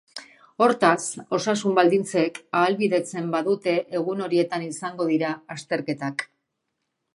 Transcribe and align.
Hortaz, 0.65 1.03
osasun 1.37 1.75
baldintzek 1.79 2.39
ahalbidetzen 2.61 3.29
badute 3.37 3.77
egun 4.01 4.25
horietan 4.29 4.67
izango 4.71 5.09
dira 5.13 5.37
azterketak. 5.59 6.29